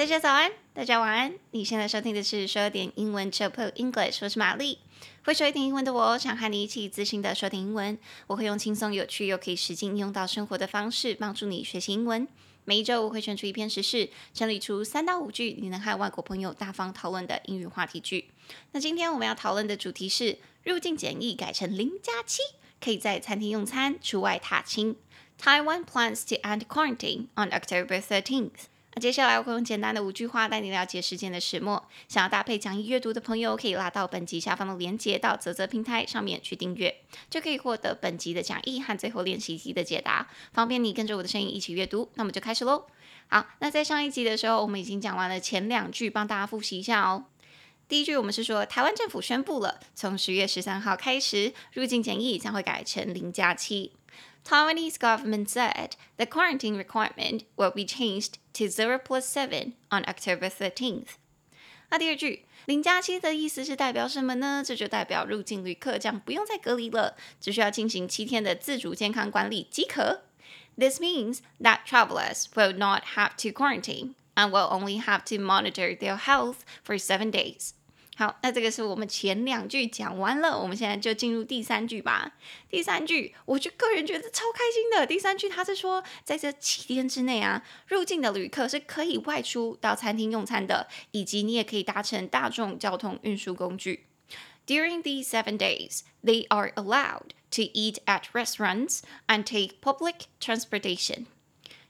[0.00, 1.34] 大家早安，大家晚安。
[1.50, 4.78] 你现在收听的是说点英文 Chill English，我是玛丽。
[5.26, 7.98] 会说一点英文的我，想和你一起自信的说点英文。
[8.26, 12.26] 我会用轻松有趣又可以实际应用到生活的方式，帮助你学习英文。
[12.64, 18.30] 每一周我会选出一篇时事，整理出三到五句你能和外国朋友大方讨论的英语话题句。
[18.72, 22.40] 那今天我们要讨论的主题是入境检疫改成零加七，
[22.82, 24.96] 可以在餐厅用餐，除外踏青。
[25.38, 28.70] Taiwan plans to end quarantine on October 13th.
[28.94, 31.88] 那接下来我会用简单的五句话带你了解事件的始末。
[32.08, 42.10] 想要搭配讲义阅读的朋友，可以拉到本集下方的链接到泽泽平台上面去订阅，就可以获得本集的讲义和最后练习题的解答，方便你跟着我的声音一起阅读。
[42.14, 42.86] 那我们就开始喽。
[43.28, 47.26] 好，那在上一集的时候，我们已经讲完了前两句，帮大家复习一下哦。
[47.86, 53.92] 第一句我们是说，台湾政府宣布了，从十月十三号开始，入境检疫将会改成零加七。
[54.49, 61.17] Taiwanese government said the quarantine requirement will be changed to zero plus seven on October 13th。
[61.89, 64.63] 那第二句“零加七”的意思是代表什么呢？
[64.65, 70.23] 这就代表入境旅客将不用再隔离了，只需要进行七天的自主健康管理即可。
[70.77, 76.17] This means that travelers will not have to quarantine and will only have to monitor their
[76.17, 77.71] health for seven days.
[78.20, 82.36] 好，那这个是我们前两句讲完了，我们现在就进入第三句吧。
[82.68, 85.06] 第三句，我就个人觉得超开心的。
[85.06, 94.04] 第三句，他是说，在这七天之内啊，入境的旅客是可以外出到餐厅用餐的，以及你也可以搭乘大众交通运输工具。
[94.66, 101.24] During these seven days, they are allowed to eat at restaurants and take public transportation.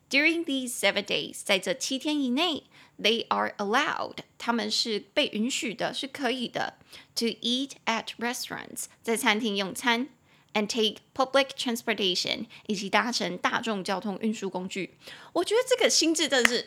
[0.09, 2.63] During these seven days，在这七天以内
[3.03, 6.75] ，they are allowed，他们是被允许的，是可以的
[7.15, 10.09] ，to eat at restaurants，在餐厅用餐
[10.55, 14.95] ，and take public transportation，以及搭乘大众交通运输工具。
[15.33, 16.65] 我觉得这个心智真的是。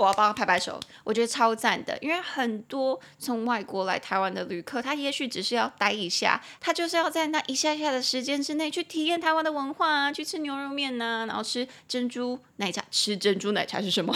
[0.00, 12.82] 我要帮他拍拍手，我觉得超赞的，因为很多从外国来台湾的旅客，他也许只是要待一下，他就是要在那一下下的时间之内去体验台湾的文化啊，去吃牛肉面呐、然后吃珍珠奶茶。
[12.90, 14.14] 吃珍珠奶茶是什么？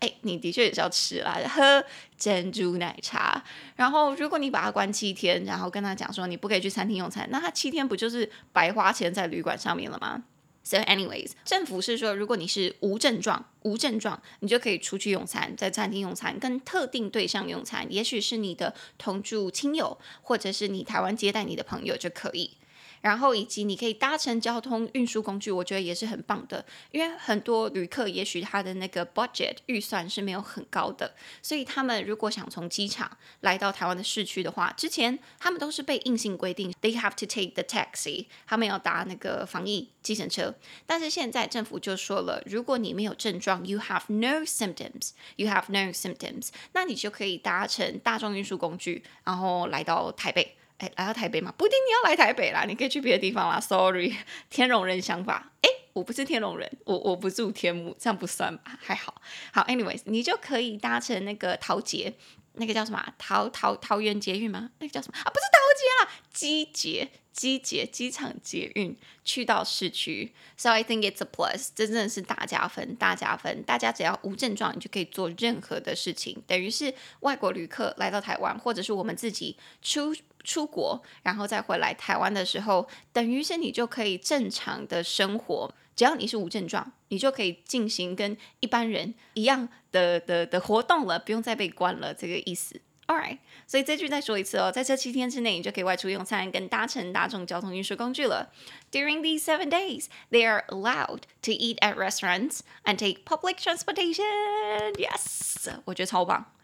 [0.00, 1.82] 哎，你的确也是要吃啦，喝
[2.18, 3.42] 珍珠奶茶。
[3.74, 10.22] 然后如果你把他关七天，然后跟他讲说你不可以去餐厅用餐，那他七天不就是白花钱在旅馆上面了吗
[10.64, 22.56] ？So, anyways，政府是说，如果你是无症状、无症状，你就可以出去用餐，在餐厅用餐，跟特定对象用餐，也许是你的同住亲友，或者是你台湾接待你的朋友就可以。
[23.02, 40.54] 然后以及你可以搭乘交通运输工具，我觉得也是很棒的，因为很多旅客也许他的那个 budget 预算是没有很高的，所以他们如果想从机场来到台湾的市区的话，之前他们都是被硬性规定 they have to take the taxi，他们要搭那个防疫计程车，
[40.86, 50.56] 但是现在政府就说了，如果你没有症状，you have no symptoms，you have no symptoms，那你就可以搭乘大众运输工具，然后来到台北。
[50.82, 51.54] 哎，来到台北吗？
[51.56, 53.60] 不一定你要来台北啦，你可以去别的地方啦。
[53.60, 54.16] Sorry，
[54.50, 55.52] 天龙人想法。
[55.62, 58.76] 哎，我不是天龙人，我我不住天母，这样不算吧？
[58.80, 59.22] 还好。
[59.52, 62.12] 好，anyways，你就可以搭乘那个桃捷，
[62.54, 63.00] 那个叫什么？
[63.16, 64.70] 桃桃桃园捷运吗？
[64.80, 65.18] 那个叫什么？
[65.20, 70.32] 啊，不是桃捷啦，机捷机捷机场捷运去到市区。
[70.56, 73.62] So I think it's a plus，这真的是大加分，大加分。
[73.62, 80.12] 大家只要无症状，你就可以做任何的事情，等于是外国旅客来到台湾，或者是我们自己出。
[80.44, 92.80] 出国，然后再回来台湾的时候，等于是你就可以正常的生活，只要你是无症状，你就可以进行跟一般人一样的的的活动了，不用再被关了，这个意思。
[93.08, 98.50] All right，所以这句再说一次哦，在这七天之内，你就可以外出用餐跟搭乘大众交通运输工具了。
[98.92, 104.92] During these seven days, they are allowed to eat at restaurants and take public transportation.
[104.94, 106.54] Yes，我觉得超棒。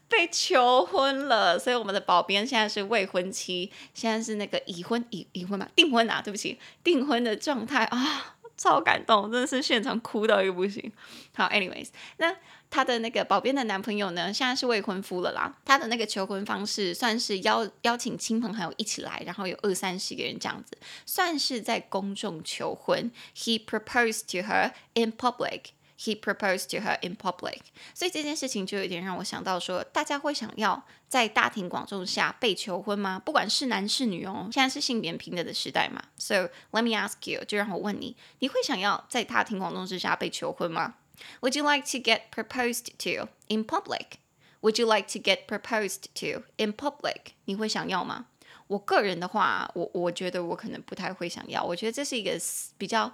[0.09, 8.37] 被求婚了，所以我们的保编现在是未婚妻，现在是那个已婚已已婚嘛，订婚啊，对不起，订婚的状态啊。
[8.59, 10.93] 超感动，真的是现场哭到一个不行。
[11.35, 11.89] 好，anyways，
[12.19, 12.37] 那
[12.69, 15.57] 她的那个保镖的男朋友呢，现在是未婚夫了啦。
[15.65, 20.77] 他的那个求婚方式算是邀邀请亲朋好友一起来，然后有二三十个人这样子，
[21.07, 23.11] 算是在公众求婚。
[23.35, 25.71] He proposed to her in public.
[25.98, 27.60] He proposed to her in public，
[27.94, 33.22] 所以这件事情就有点让我想到说，大家会想要在大庭广众下被求婚吗？
[33.24, 36.04] 不管是男是女哦，现在是性别平等的时代嘛。
[36.18, 40.96] So let me ask you，就让我问你，你会想要在大庭广众之下被求婚吗？
[41.42, 46.74] Would you like to get proposed to in public？Would you like to get proposed to in
[46.74, 47.34] public？
[47.46, 48.26] 你会想要吗？
[48.68, 51.64] 我个人的话，我我觉得我可能不太会想要。
[51.64, 52.38] 我觉得这是一个
[52.78, 53.14] 比较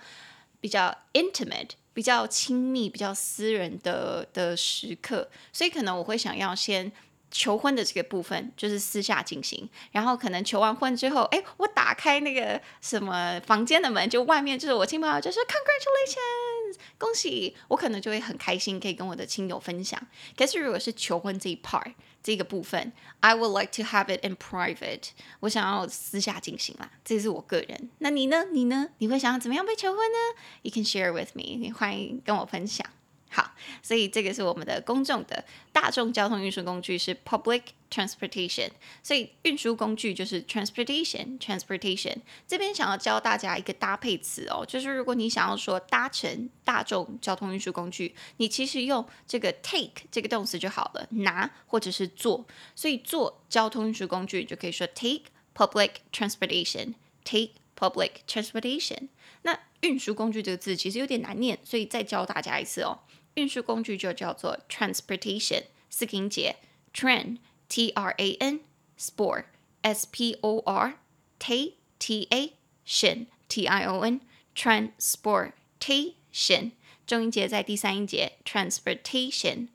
[0.60, 1.72] 比较 intimate。
[1.95, 6.93] 比较亲密、比较私人的的时刻，所以可能我会想要先
[7.31, 16.54] 求婚的这个部分就是私下进行，然后可能求完婚之后，哎，我打开那个什么房间的门，就外面就是我亲朋友就说 Congratulations，
[16.99, 20.01] 恭喜，我可能就会很开心，可以跟我的亲友分享。
[20.37, 21.95] 可是如果是求婚这一 part。
[22.25, 22.91] 这个部分
[23.21, 25.11] ，I would like to have it in private。
[25.41, 27.91] 我想要私下进行啦，这是我个人。
[27.99, 28.47] 那你呢？
[28.51, 28.89] 你呢？
[28.97, 31.59] 你会想要怎么样被求婚呢？You can share with me。
[31.59, 32.87] 你欢迎跟我分享。
[33.35, 33.53] 好，
[33.83, 38.71] 所以这个是我们的公众的大众交通运输工具是 public transportation，
[39.03, 42.15] 所以运输工具就是 transportation transportation。
[42.47, 52.47] 这边想要教大家一个搭配词哦，就是如果你想要说搭乘大众交通运输工具，你其实用这个 take 这个动词就好了，拿或者是坐。
[52.77, 55.23] 所以坐交通运输工具就可以说 take
[55.57, 59.09] public transportation，take public transportation。
[59.43, 63.01] 那运输工具这个字其实有点难念，所以再教大家一次哦。
[63.35, 66.57] 运输工具就叫做 transportation，四音节
[66.93, 67.39] ，tran
[67.69, 68.61] t r a n
[68.99, 69.45] sport
[69.83, 70.99] s p o r
[71.39, 72.53] t t a
[72.87, 74.21] tion t i o n
[74.55, 76.73] transportation，
[77.07, 79.69] 重音节在第三音节 transportation。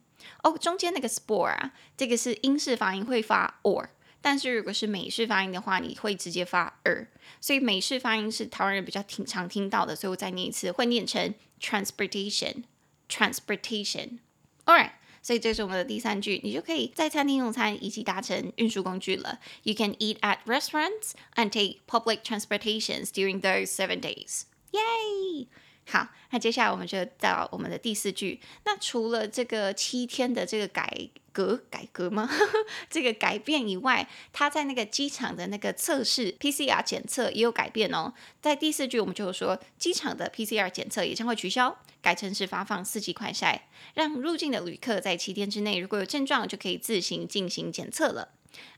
[0.44, 3.90] 哦，中间那个 sport 啊，这个是英式发音会发 or，
[4.22, 7.08] 但是如果是美式发音的话，你会直接发 er，
[7.42, 12.64] 所以美式发音是台湾人比较挺常听到的，所以我再念一次，会念成 transportation。
[13.09, 14.93] Transportation，alright，
[15.23, 19.39] 所以这是我们的第三句，你就可以在餐厅用餐以及搭乘运输工具了。
[19.63, 24.45] You can eat at restaurants and take public transportations during those seven days.
[24.73, 25.47] Yay！
[25.90, 28.40] 好，那接下来我们就到我们的第四句。
[28.64, 32.30] 那除了这个七天的这个改革改革吗？
[32.92, 38.14] 这个改变以外，他在那个机场的那个测试 PCR 检测也有改变哦。
[38.40, 43.62] 在第四句，我们就说机场的 PCR 检测也将会取消，改成是发放四级快筛，
[43.96, 48.30] 让入境的旅客在七天之内如果有症状，就可以自行进行检测了。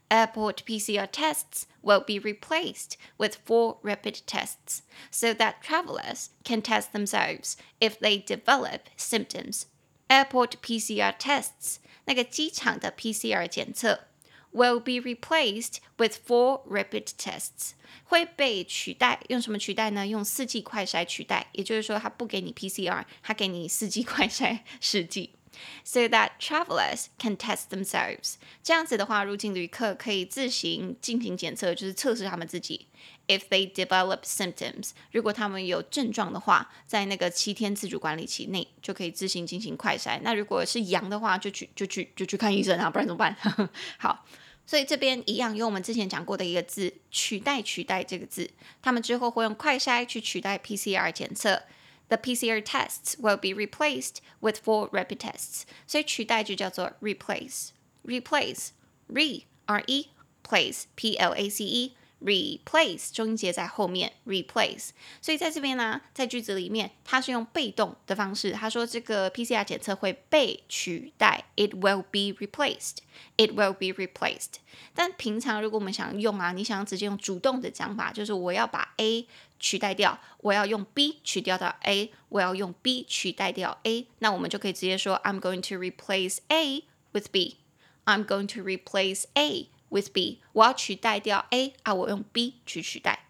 [0.08, 6.92] Airport PCR tests will be replaced with four rapid tests so that travelers can test
[6.92, 9.66] themselves if they develop symptoms.
[10.08, 14.06] Airport PCR tests 那个机场的 PCR 检测
[14.52, 17.72] will be replaced with four rapid tests
[18.04, 20.06] 会被取代，用什么取代呢？
[20.06, 25.34] 用四剂快筛取代，也就是说，它不给你 PCR，它给你四剂快筛试剂。
[25.83, 28.35] So that travelers can test themselves。
[28.63, 32.87] 这样子的话，入境旅客可以自行进行检测，就是测试他们自己。
[33.27, 40.19] If they develop symptoms，如果他们有症状的话，在那个七天自主管理期内就可以自行进行快筛。
[40.21, 43.35] 那如果是阳的话，就去就去就去看医生啊，不然怎么办？
[43.97, 44.25] 好，
[44.65, 48.49] 所以这边一样用我们之前讲过的一个字取代取代这个字，
[48.81, 51.63] 他们之后会用快筛去取代 PCR 检测。
[52.10, 60.10] The PCR tests will be replaced with four rapid tests，所以取代就叫做 replace，replace，re r e
[60.44, 64.89] place p l a c e replace，重音节在后面 replace，
[65.21, 74.55] 所以在这边呢，在句子里面它是用被动的方式，他说这个 PCR 检测会被取代，it will be replaced，it will be replaced。
[74.93, 79.27] 但平常如果我们想用啊，你想直接用主动的讲法，就是我要把 A。
[79.63, 87.57] 取代掉，我要用 B 取掉到 A，我要用 B 取代掉 A，那我们就可以直接说 I'm going to replace A with B。
[88.05, 90.41] I'm going to replace A with B。
[90.53, 93.20] 我要取代掉 A 啊，我用 B 去取代。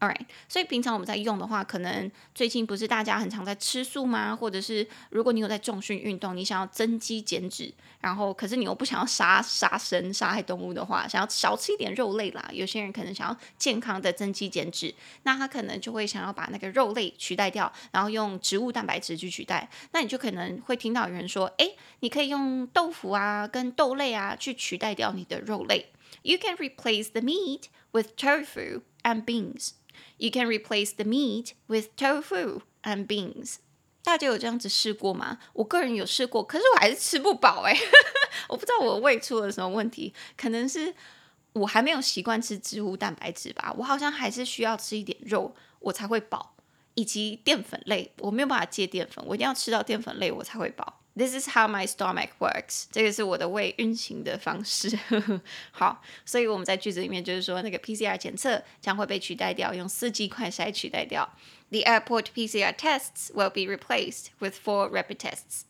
[0.00, 4.36] Alright，所以平常我们在用的话，可能最近不是大家很常在吃素吗？
[4.36, 12.50] 或者是如果你有在重训运动，你想要增肌减脂，然后可是你又不想要杀杀生、杀害动物的话，想要少吃一点肉类啦。
[12.52, 19.70] 有些人可能想要健康的增肌减脂，那他可能就会想要把那个肉类取代掉，然后用植物蛋白质去取代。
[19.92, 25.86] 那你就可能会听到有人说：“诶，你可以用豆腐啊，跟豆类啊去取代掉你的肉类。”
[26.22, 29.70] You can replace the meat with tofu and beans.
[30.18, 33.56] You can replace the meat with tofu and beans.
[34.02, 35.38] 大家有这样子试过吗？
[35.54, 37.80] 我个人有试过，可是我还是吃不饱哎、欸，
[38.48, 40.94] 我不知道我胃出了什么问题，可能是
[41.54, 43.74] 我还没有习惯吃植物蛋白质吧。
[43.78, 46.54] 我好像还是需要吃一点肉，我才会饱，
[46.94, 51.00] 以及淀粉类，我没有办法戒淀粉，我一定要吃到淀粉类我才会饱。
[51.16, 52.86] This is how my stomach works。
[52.90, 54.98] 这个是我的胃运行的方式。
[55.70, 61.32] 好，所以我们在句子里面就是说，那个 PCR 检测将会被取代掉，用四 G 快筛取代掉。
[61.70, 65.62] The airport PCR tests will be replaced with four rapid tests。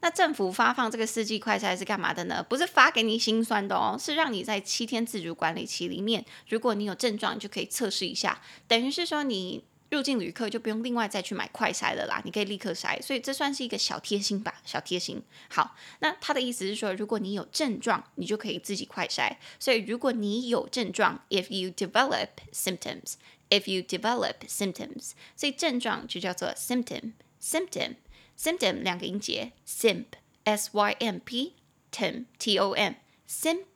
[0.00, 2.44] 那政府发放这个四 G 快筛是干嘛的呢？
[2.46, 9.64] 不是发给你心酸的哦，是让你在七天自主管理期里面，如果你有症状，就可以测试一下，等于是说你。
[9.92, 15.22] 入境旅客就不用另外再去买快筛了啦，你可以立刻筛，所以这算是一个小贴心吧，小贴心。
[15.50, 19.36] 好，那他的意思是说，如果你有症状，你就可以自己快筛。
[19.58, 33.66] 所以如果你有症状，if you develop symptoms，if you develop symptoms，所以症状就叫做 symptom，symptom，symptom 两个音节，symp，s y m p，t o m，symp。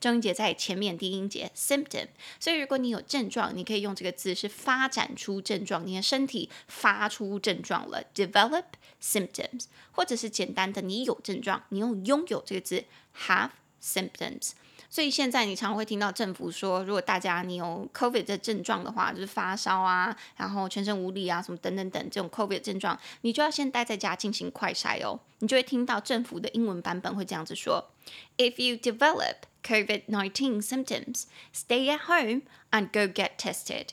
[0.00, 2.06] 重音节在前面，低音节 symptom。
[2.40, 8.64] 所以如果你有症状，你可以用这个字是发展出症状，你的身体发出症状了，develop
[9.02, 12.84] symptoms，或者是简单的你有症状，你用拥有这个字
[13.26, 13.50] have
[13.82, 14.52] symptoms。
[14.90, 25.20] 所以现在你常会听到政府说，如果大家你有 COVID 的症状的话，就是发烧啊，然后全身无力啊，什么等等等这种 COVID 症状，你就要先待在家进行快筛哦。
[25.40, 27.90] 你就会听到政府的英文版本会这样子说
[28.38, 29.34] ：If you develop
[29.68, 33.88] COVID-19 symptoms, stay at home and go get tested.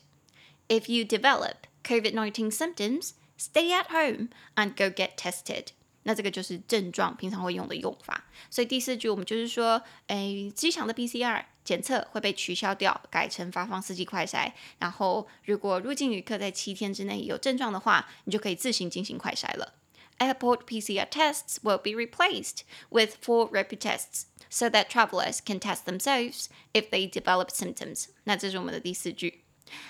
[0.69, 5.67] If you develop COVID-19 symptoms, stay at home and go get tested.
[6.03, 8.25] 那这个就是症状，平常会用的用法。
[8.49, 14.51] 所以第四句我们就是说，诶，机场的 PCR 检测会被取消掉，改成发放四剂快筛。
[14.79, 19.73] 然后，如果入境旅客在七天之内有症状的话，你就可以自行进行快筛了。
[20.18, 26.48] Airport PCR tests will be replaced with four rapid tests, so that travelers can test themselves
[26.74, 28.08] if they develop symptoms。
[28.24, 29.43] 那这是我们的第四句。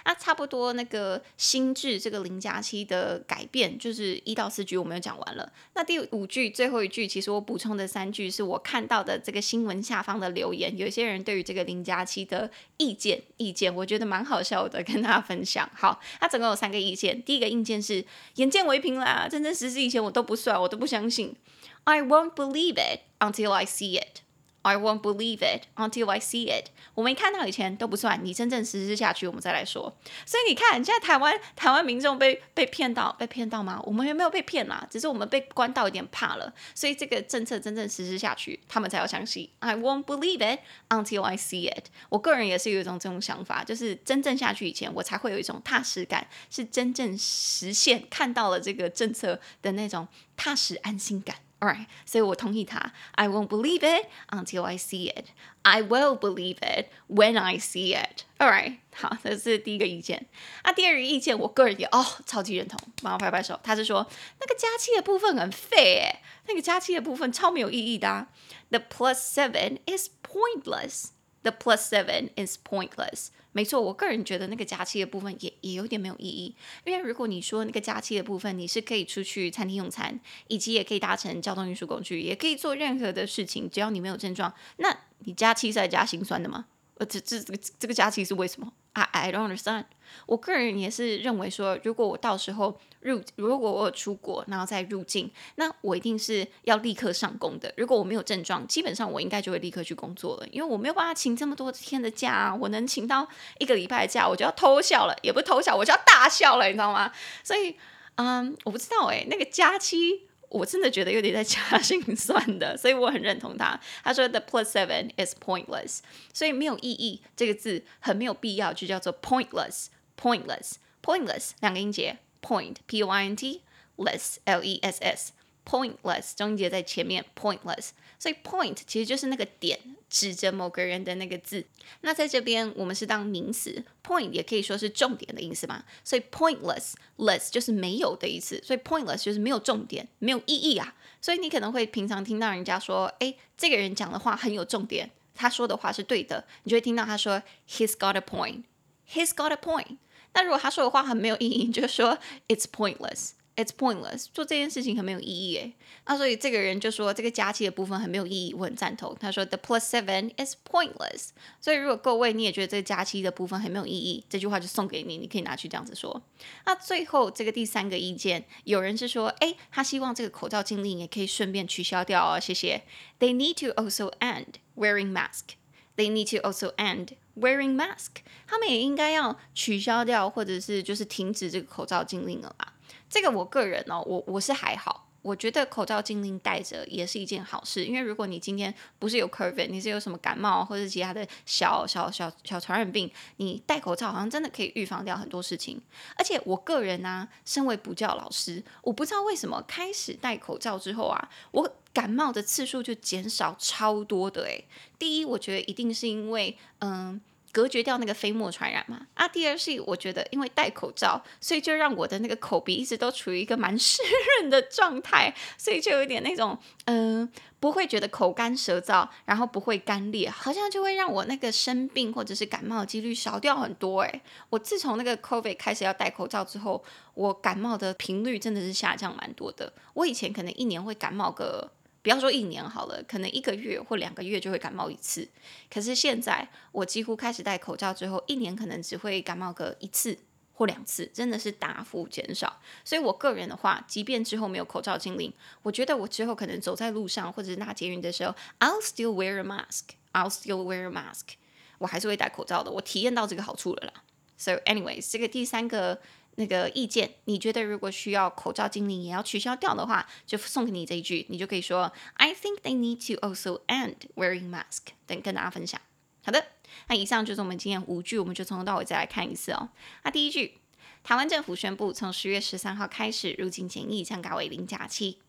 [0.05, 5.51] 那差不多那个心智这个零加七的改变，就是一到四句我们有讲完了。
[5.73, 15.69] 那第五句最后一句，其实我补充的三句是我看到的这个新闻下方的留言，有些人对于这个零加七的意见，意见我觉得蛮好笑的，跟大家分享。
[15.73, 17.21] 好，那总共有三个意见。
[17.23, 18.05] 第一个意见是
[18.35, 21.35] 眼见为凭啦，真真实实以前我都不算，我都不相信。
[21.83, 24.24] I won't believe it until I see it.
[24.65, 26.69] I won't believe it until I see it。
[26.95, 29.95] 我没看到以前都不算，你真正实施下去，我们再来说。
[30.25, 33.79] 所以你看，现在台湾台湾民众被被骗到，被骗到吗？
[33.83, 36.51] 我们也没有被骗啦，只是我们被关到有点怕了。
[36.73, 39.47] 所以这个政策真正实施下去，他们才要相信。
[39.59, 41.85] I won't believe it until I see it。
[42.09, 51.35] 我个人也是有一种这种想法，就是真正下去以前，我才会有一种踏实感，是真正实现看到了这个政策的那种踏实安心感。
[51.60, 52.92] Alright，所以我同意他。
[53.12, 55.26] I won't believe it until I see it.
[55.60, 58.22] I will believe it when I see it.
[58.38, 60.26] Alright，好，这是第一个意见。
[60.64, 63.60] 那第二个意见，我个人也哦超级认同，帮我拍拍手。
[63.62, 64.06] 他是说
[64.40, 68.28] 那个加七的部分很废诶，那个加七的部分超没有意义的啊。
[68.70, 71.08] The plus seven is pointless.
[71.45, 73.27] The plus seven is pointless.
[73.51, 86.65] 没错，我个人觉得那个假期的部分也也有点没有意义，因为如果你说那个假期的部分，你是可以出去餐厅用餐，以及也可以搭乘交通运输工具，也可以做任何的事情，只要你没有症状，那你假期是在加心酸的吗？
[86.97, 89.83] 呃，这这这个这个假期是为什么？I I don't understand。
[90.27, 97.73] 我个人也是认为说，如果我到时候入，如果我出国，然后再入境，那我一定是要立刻上工的。
[97.75, 102.55] 如果我没有症状，基本上我应该就会立刻去工作了，因为我没有办法请这么多天的假啊。
[102.55, 103.27] 我能请到
[103.59, 107.11] 一个礼拜假，我就要偷笑了，也不偷笑，我就要大笑了，你知道吗？
[107.43, 107.75] 所以，
[108.15, 110.29] 嗯，我不知道诶，那个假期。
[110.55, 113.77] 我真的觉得有点在加心算的，所以我很认同他。
[114.03, 115.99] 他说 the plus seven is pointless，
[116.33, 123.63] 所以没有意义这个字很没有必要，就叫做 pointless，pointless，pointless 两个音节，point p o i n t
[123.97, 127.89] less l e s s，pointless 中音节在前面，pointless，
[128.25, 129.79] 所以 point 其实就是那个点
[130.09, 131.63] 指着某个人的那个字。
[132.01, 135.83] 那在这边，我们是当名词，point 也可以说是重点的意思嘛。
[136.03, 138.59] 所以 pointless，less 就是没有的意思。
[138.63, 140.95] 所以 pointless 就是没有重点，没有意义啊。
[141.21, 149.97] 所以你可能会平常听到人家说，诶，这个人讲的话很有重点，他说的话是对的，你就会听到他说 He's got a point，He's got a point。
[150.33, 152.17] 那如果他说的话很没有意义，你就说
[152.47, 153.33] It's pointless。
[153.57, 155.73] It's pointless，做这件事情很没有意义诶。
[156.05, 159.15] 那所以这个人就说这个假期的部分很没有意义，我很赞同。
[159.17, 161.29] 他说 The plus seven is pointless。
[161.61, 166.21] 所以如果各位你也觉得这个假期的部分很没有意义，这句话就送给你，你可以拿去这样子说。
[166.65, 172.83] 那最后这个第三个意见，有人是说，诶，他希望这个口罩禁令也可以顺便取消掉哦，谢谢。
[173.19, 175.55] They need to also end wearing mask.
[175.95, 178.17] They need to also end wearing mask.
[178.45, 182.73] 他们也应该要取消掉，或者是就是停止这个口罩禁令了吧。
[183.09, 195.81] 这个我个人哦，我我是还好，我觉得口罩禁令戴着也是一件好事，因为如果你今天不是有 COVID，你是有什么感冒或者其他的小小小小传染病，你戴口罩好像真的可以预防掉很多事情。
[196.17, 204.65] 而且我个人呢、身为补教老师，我不知道为什么开始戴口罩之后啊，我感冒的次数就减少超多的诶。
[204.99, 207.21] 第一，我觉得一定是因为嗯。
[207.55, 209.07] 隔绝掉那个飞沫传染嘛？
[209.13, 214.01] 啊，第二是我觉得因为戴口罩，所以就让我的那个口鼻一直都处于一个蛮湿
[214.41, 217.31] 润的状态，所以就有点那种嗯、
[217.61, 224.01] 不会觉得口干舌燥，然后不会干裂，好像就会让我那个生病或者是感冒的几率少掉很多。
[224.01, 226.83] 诶，我自从那个 COVID 开始要戴口罩之后，
[227.13, 229.71] 我感冒的频率真的是下降蛮多的。
[229.93, 231.71] 我以前可能一年会感冒个。
[232.05, 235.27] 不要说一年好了，可能一个月或两个月就会感冒一次。
[235.73, 240.15] 可是现在我几乎开始戴口罩之后，一年可能只会感冒个一次
[240.53, 242.61] 或两次，真的是大幅减少。
[242.83, 245.33] 所以我个人的话，即便之后没有口罩禁令，
[245.63, 249.95] 我觉得我之后可能走在路上或者是搭捷运的时候，I'll still wear a mask.
[250.13, 251.33] I'll still wear a mask.
[251.79, 252.69] 我还是会戴口罩的。
[252.69, 254.03] 我体验到这个好处了啦。
[254.37, 255.99] So anyways，这个第三个。
[256.35, 264.93] 那个意见，你觉得如果需要口罩精灵也要取消掉的话，就送给你这一句，你就可以说 I think they need to also end wearing mask。
[265.07, 265.79] 等跟大家分享。
[266.23, 266.45] 好的，
[266.87, 269.69] 那以上就是我们今天五句，我们就从头到尾再来看一次哦。
[270.03, 270.59] 那第一句，
[271.03, 275.19] 台湾政府宣布从十月十三号开始，入境检疫将改为零加七。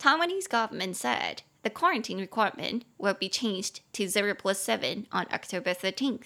[0.00, 5.72] Taiwanese government said the quarantine requirement will be changed to zero plus seven on October
[5.72, 6.22] thirteenth。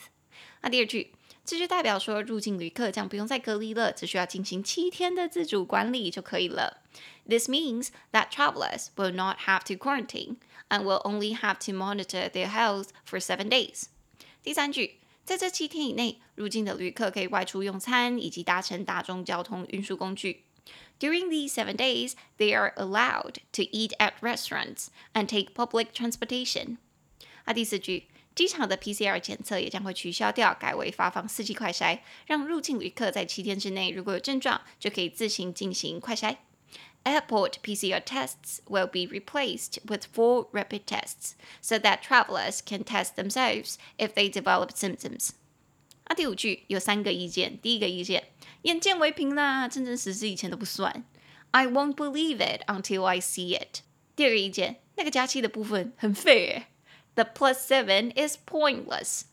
[0.62, 1.12] 那第二句。
[1.46, 6.82] 这就代表说，入境旅客将不用再隔离了，只需要进行七天的自主管理就可以了。
[7.26, 10.38] This means that travelers will not have to quarantine
[10.68, 13.84] and will only have to monitor their health for seven days。
[14.44, 20.44] 第三句，在这七天以内，入境的旅客可以外出用餐以及搭乘大众交通运输工具。
[21.00, 26.78] During these seven days, they are allowed to eat at restaurants and take public transportation。
[27.46, 28.08] 啊，第四句。
[28.35, 36.37] 机场的 PCR 检测也将会取消掉，改为发放四剂快筛，让入境旅客在七天之内如果有症状，就可以自行进行快筛。
[37.05, 43.75] Airport PCR tests will be replaced with full rapid tests, so that travelers can test themselves
[43.99, 45.31] if they develop symptoms。
[46.07, 48.29] 那第五句有三个意见，第一个意见，
[48.62, 51.05] 眼见为凭啦，真真实实以前都不算。
[51.51, 53.81] I won't believe it until I see it。
[54.14, 56.66] 第二个意见，那个加七的部分很废诶。
[57.16, 59.24] The plus seven is pointless。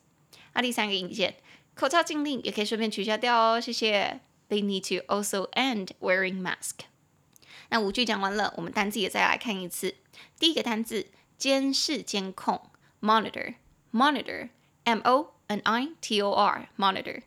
[0.55, 1.35] 那第三个意见，
[1.75, 4.21] 口罩禁令也可以顺便取消掉哦，谢谢。
[4.49, 6.87] They need to also end wearing mask。
[7.71, 9.97] 那五句讲完了，我们单字也再来看一次。
[10.39, 12.61] 第一个单字，监视、监控，
[13.01, 17.23] monitor，monitor，m o n i t o r，monitor。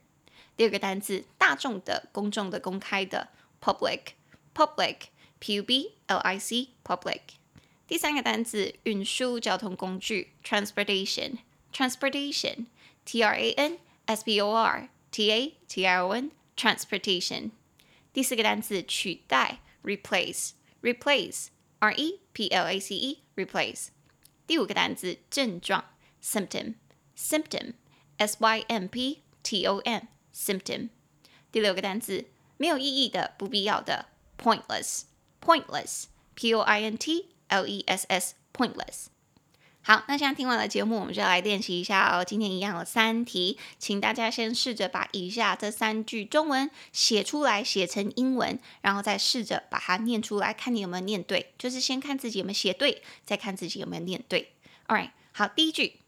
[0.56, 3.30] 第二个单字，大众的、公众的、公开的，
[3.62, 7.21] public，public，p u b l i c，public。
[7.91, 17.51] 第三个单词，运输交通工具，transportation，transportation，t r a n s p o r t a t i o n，transportation。
[18.12, 23.88] 第四个单词，取代，replace，replace，r e p l a c e，replace。
[24.45, 25.86] 第五个单词，症状，
[26.21, 30.89] symptom，symptom，s y m p t o m，symptom。
[31.51, 32.25] 第六个单词，
[32.58, 37.30] 没有意义的、不必要的，pointless，pointless，p o i n t。
[37.52, 39.06] L E S S pointless。
[39.84, 42.24] 好，那现在听完了节目，我们就来练习一下哦。
[42.24, 51.52] 今天一样有三题，请大家先试着把以下这三句中文写出来，写成英文，然后再试着把它念出来，看你有没有念对。
[51.58, 54.52] 就是先看自己有没有写对，再看自己有没有念对。
[54.86, 55.98] All right，好，第一句，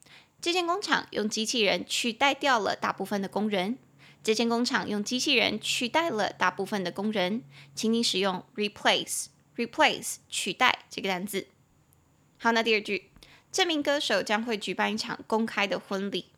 [0.40, 3.78] 这间工厂用机器人取代掉了大部分的工人。
[4.22, 7.42] 这间工厂用机器人取代了大部分的工人，
[7.74, 9.26] 请你使用 replace。
[9.56, 11.46] Replace 取代这个单字。
[12.38, 13.10] 好，那第二句，
[13.50, 16.30] 这名歌手将会举办一场公开的婚礼。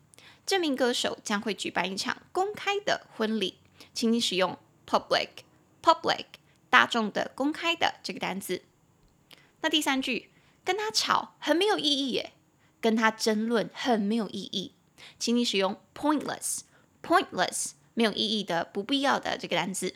[0.45, 3.57] 这名歌手将会举办一场公开的婚礼，
[3.93, 5.29] 请你使用 public
[5.83, 6.25] public
[6.69, 8.61] 大众的、公开的这个单字。
[9.59, 10.29] 那第三句，
[10.63, 12.31] 跟他吵很没有意义耶，
[12.79, 14.73] 跟他争论很没有意义，
[15.19, 16.59] 请你使用 pointless
[17.03, 19.95] pointless 没有意义的、不必要的这个单字。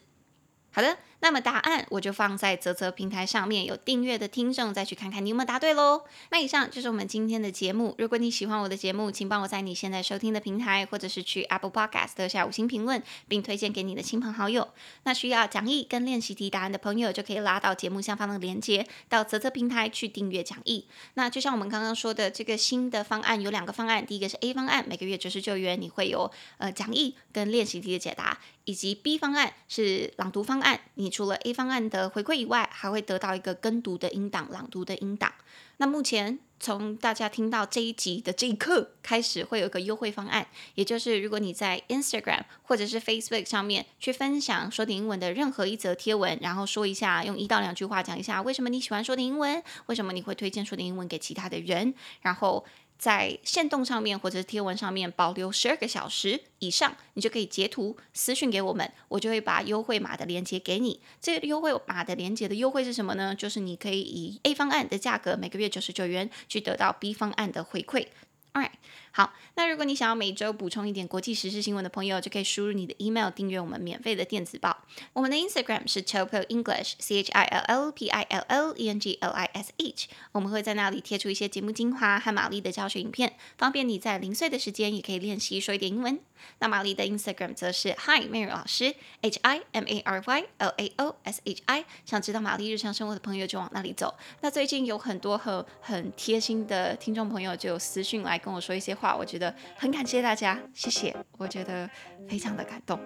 [0.71, 0.97] 好的。
[1.21, 6.03] 那么答案我就放在泽泽平台上面，有订阅的听众再去看看你有没有答对喽。
[6.29, 7.95] 那以上就是我们今天的节目。
[7.97, 14.67] 如果你喜欢我的节目，请帮我在你现在收听的平台，或者是去 Apple Podcast 留下五星评论，并推荐给你的亲朋好友。
[15.03, 20.87] 那需要讲义跟练习题答案的朋友，就可以拉到节目下方的链接，到泽泽平台去订阅讲义。
[21.13, 28.39] 那就像我们刚刚说的，这个新的方案有两个方案，第一个是 A 方案，每个月九十九元，你会有呃讲义跟练习题的解答。
[28.65, 35.31] 以及 B 方案是朗读方案，你除了 A 方案的回馈以外，还会得到一个跟读的音档、朗读的音档。
[35.77, 52.63] 那目前从大家听到这一集的这一刻开始，会有一个优惠方案，也就是如果你在 Instagram 或者是 Facebook 上面去分享说点英文的任何一则贴文，然后说一下，用一到两句话讲一下为什么你喜欢说点英文，为什么你会推荐说点英文给其他的人，然后。
[53.01, 61.01] 在线动上面或者贴文上面保留十二个小时以上，你就可以截图私讯给我们，我就会把优惠码的链接给你。
[61.19, 63.33] 这个优惠码的链接的优惠是什么呢？
[63.33, 68.05] 就是你可以以 A 方案的价格每个月九十九元去得到 B 方案的回馈。
[68.53, 68.73] Alright，
[69.13, 74.85] 好，那如果你想要每周补充一点国际时事新闻的朋友，就可以输入你的 email 订阅我们免费的电子报。
[75.11, 79.29] 我们的 Instagram 是 chillenglish，c h i l l p i l l e n g l
[79.29, 80.07] i s h，。
[80.31, 86.19] 我们会在那里贴出一些节目精华和玛丽的教学影片，方便你在零碎的时间也可以练习说一点英文。
[86.59, 91.61] 那玛丽的 Instagram 则是 Hi Mary 老师，H I M A R Y L A O S H
[91.65, 91.85] I。
[92.05, 94.15] 想知道玛丽日常生活的朋友就往那里走。
[94.39, 101.89] 那最近有很多很很贴心的听众朋友就有私讯来跟我说一些话我觉得很感谢大家，谢谢，我觉得
[102.29, 102.99] 非常的感动。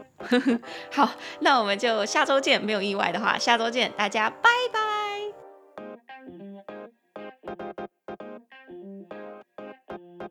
[0.92, 4.82] 好，那我们就下周见，没有意外的话，下周见，大家拜拜。